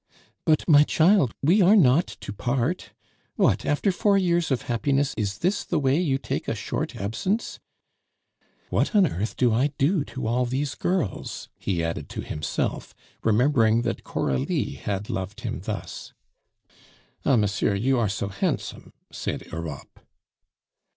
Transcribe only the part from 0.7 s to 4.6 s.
child, we are not to part. What, after four years